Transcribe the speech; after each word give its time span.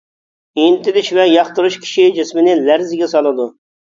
ئىنتىلىش 0.61 1.11
ۋە 1.17 1.25
ياقتۇرۇش 1.31 1.77
كىشى 1.83 2.05
جىسمىنى 2.15 2.57
لەرزىگە 2.63 3.11
سالىدۇ. 3.13 3.47